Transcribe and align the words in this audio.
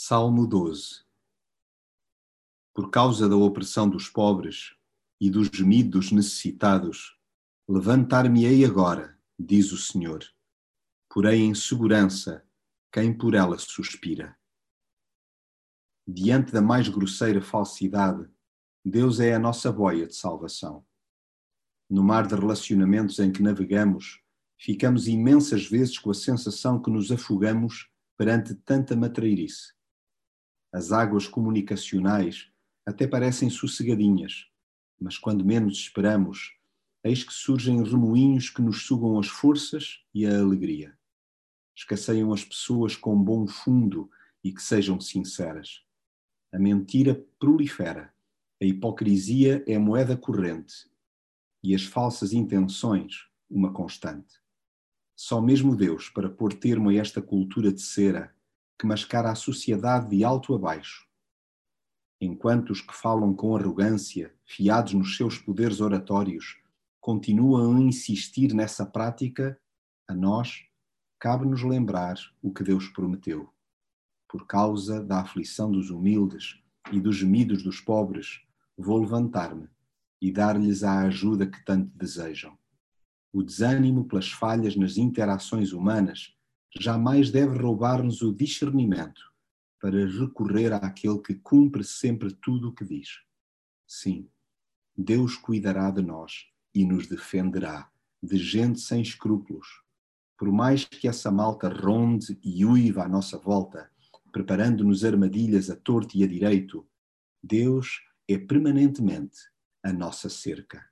Salmo 0.00 0.46
12 0.46 1.04
Por 2.72 2.88
causa 2.88 3.28
da 3.28 3.34
opressão 3.34 3.90
dos 3.90 4.08
pobres 4.08 4.76
e 5.20 5.28
dos 5.28 5.48
gemidos 5.48 6.12
necessitados, 6.12 7.18
levantar-me-ei 7.68 8.64
agora, 8.64 9.18
diz 9.36 9.72
o 9.72 9.76
Senhor. 9.76 10.24
Porém 11.10 11.48
em 11.48 11.54
segurança 11.54 12.46
quem 12.92 13.12
por 13.12 13.34
ela 13.34 13.58
suspira. 13.58 14.38
Diante 16.06 16.52
da 16.52 16.62
mais 16.62 16.88
grosseira 16.88 17.42
falsidade, 17.42 18.30
Deus 18.84 19.18
é 19.18 19.34
a 19.34 19.38
nossa 19.38 19.72
boia 19.72 20.06
de 20.06 20.14
salvação. 20.14 20.86
No 21.90 22.04
mar 22.04 22.24
de 22.24 22.36
relacionamentos 22.36 23.18
em 23.18 23.32
que 23.32 23.42
navegamos, 23.42 24.22
ficamos 24.56 25.08
imensas 25.08 25.66
vezes 25.66 25.98
com 25.98 26.12
a 26.12 26.14
sensação 26.14 26.80
que 26.80 26.88
nos 26.88 27.10
afogamos 27.10 27.90
perante 28.16 28.54
tanta 28.54 28.94
matreirice 28.94 29.76
as 30.72 30.92
águas 30.92 31.26
comunicacionais 31.26 32.50
até 32.86 33.06
parecem 33.06 33.50
sossegadinhas, 33.50 34.46
mas 35.00 35.18
quando 35.18 35.44
menos 35.44 35.74
esperamos, 35.78 36.56
eis 37.02 37.22
que 37.22 37.32
surgem 37.32 37.82
remoinhos 37.82 38.50
que 38.50 38.62
nos 38.62 38.86
sugam 38.86 39.18
as 39.18 39.28
forças 39.28 40.04
e 40.14 40.26
a 40.26 40.38
alegria. 40.38 40.96
Escasseiam 41.76 42.32
as 42.32 42.44
pessoas 42.44 42.96
com 42.96 43.16
bom 43.16 43.46
fundo 43.46 44.10
e 44.42 44.52
que 44.52 44.62
sejam 44.62 45.00
sinceras. 45.00 45.82
A 46.52 46.58
mentira 46.58 47.24
prolifera, 47.38 48.12
a 48.60 48.64
hipocrisia 48.64 49.62
é 49.66 49.78
moeda 49.78 50.16
corrente 50.16 50.90
e 51.62 51.74
as 51.74 51.84
falsas 51.84 52.32
intenções 52.32 53.28
uma 53.48 53.72
constante. 53.72 54.34
Só 55.16 55.40
mesmo 55.40 55.74
Deus, 55.74 56.08
para 56.08 56.28
pôr 56.28 56.52
termo 56.52 56.90
a 56.90 56.94
esta 56.94 57.20
cultura 57.20 57.72
de 57.72 57.80
cera, 57.80 58.34
que 58.78 58.86
mascara 58.86 59.30
a 59.30 59.34
sociedade 59.34 60.08
de 60.08 60.22
alto 60.22 60.54
a 60.54 60.58
baixo. 60.58 61.06
Enquanto 62.20 62.70
os 62.70 62.80
que 62.80 62.94
falam 62.94 63.34
com 63.34 63.56
arrogância, 63.56 64.34
fiados 64.44 64.92
nos 64.92 65.16
seus 65.16 65.38
poderes 65.38 65.80
oratórios, 65.80 66.56
continuam 67.00 67.76
a 67.76 67.80
insistir 67.80 68.54
nessa 68.54 68.86
prática, 68.86 69.60
a 70.06 70.14
nós 70.14 70.64
cabe-nos 71.18 71.62
lembrar 71.62 72.16
o 72.42 72.52
que 72.52 72.62
Deus 72.62 72.88
prometeu. 72.88 73.52
Por 74.28 74.46
causa 74.46 75.02
da 75.02 75.20
aflição 75.20 75.70
dos 75.70 75.90
humildes 75.90 76.62
e 76.92 77.00
dos 77.00 77.16
gemidos 77.16 77.62
dos 77.62 77.80
pobres, 77.80 78.40
vou 78.76 78.98
levantar-me 78.98 79.68
e 80.20 80.32
dar-lhes 80.32 80.82
a 80.82 81.00
ajuda 81.00 81.46
que 81.46 81.64
tanto 81.64 81.90
desejam. 81.96 82.56
O 83.32 83.42
desânimo 83.42 84.04
pelas 84.04 84.30
falhas 84.30 84.76
nas 84.76 84.96
interações 84.96 85.72
humanas 85.72 86.37
jamais 86.78 87.30
deve 87.30 87.56
roubar-nos 87.58 88.22
o 88.22 88.32
discernimento 88.32 89.32
para 89.80 90.06
recorrer 90.06 90.72
àquele 90.72 91.18
que 91.20 91.34
cumpre 91.34 91.84
sempre 91.84 92.32
tudo 92.32 92.68
o 92.68 92.74
que 92.74 92.84
diz. 92.84 93.20
Sim, 93.86 94.28
Deus 94.96 95.36
cuidará 95.36 95.90
de 95.90 96.02
nós 96.02 96.46
e 96.74 96.84
nos 96.84 97.06
defenderá 97.06 97.90
de 98.22 98.36
gente 98.36 98.80
sem 98.80 99.00
escrúpulos. 99.00 99.82
Por 100.36 100.50
mais 100.50 100.84
que 100.84 101.08
essa 101.08 101.30
malta 101.30 101.68
ronde 101.68 102.38
e 102.42 102.64
uiva 102.64 103.04
à 103.04 103.08
nossa 103.08 103.38
volta, 103.38 103.90
preparando-nos 104.32 105.04
armadilhas 105.04 105.70
a 105.70 105.76
torto 105.76 106.16
e 106.16 106.24
a 106.24 106.26
direito, 106.26 106.86
Deus 107.42 108.02
é 108.26 108.36
permanentemente 108.36 109.38
a 109.82 109.92
nossa 109.92 110.28
cerca. 110.28 110.87